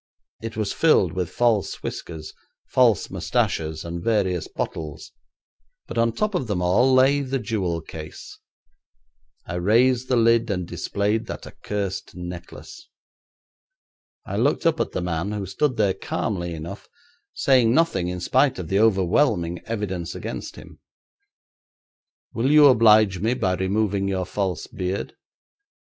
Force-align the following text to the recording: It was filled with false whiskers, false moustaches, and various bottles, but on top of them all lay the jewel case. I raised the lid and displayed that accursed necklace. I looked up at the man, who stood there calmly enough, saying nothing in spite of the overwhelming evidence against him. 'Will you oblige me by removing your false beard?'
It 0.41 0.57
was 0.57 0.73
filled 0.73 1.13
with 1.13 1.29
false 1.29 1.83
whiskers, 1.83 2.33
false 2.65 3.11
moustaches, 3.11 3.85
and 3.85 4.03
various 4.03 4.47
bottles, 4.47 5.11
but 5.85 5.95
on 5.99 6.11
top 6.11 6.33
of 6.33 6.47
them 6.47 6.59
all 6.59 6.91
lay 6.91 7.21
the 7.21 7.37
jewel 7.37 7.81
case. 7.81 8.39
I 9.45 9.57
raised 9.57 10.07
the 10.07 10.15
lid 10.15 10.49
and 10.49 10.67
displayed 10.67 11.27
that 11.27 11.45
accursed 11.45 12.15
necklace. 12.15 12.89
I 14.25 14.37
looked 14.37 14.65
up 14.65 14.79
at 14.79 14.91
the 14.91 15.03
man, 15.03 15.33
who 15.33 15.45
stood 15.45 15.77
there 15.77 15.93
calmly 15.93 16.55
enough, 16.55 16.89
saying 17.35 17.71
nothing 17.71 18.07
in 18.07 18.19
spite 18.21 18.57
of 18.57 18.69
the 18.69 18.79
overwhelming 18.79 19.59
evidence 19.65 20.15
against 20.15 20.55
him. 20.55 20.79
'Will 22.33 22.49
you 22.49 22.65
oblige 22.65 23.19
me 23.19 23.35
by 23.35 23.53
removing 23.53 24.07
your 24.07 24.25
false 24.25 24.65
beard?' 24.65 25.15